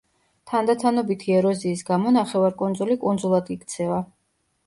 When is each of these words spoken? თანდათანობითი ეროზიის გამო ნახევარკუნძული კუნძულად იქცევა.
თანდათანობითი 0.51 1.35
ეროზიის 1.41 1.83
გამო 1.91 2.13
ნახევარკუნძული 2.17 2.97
კუნძულად 3.05 3.53
იქცევა. 3.57 4.01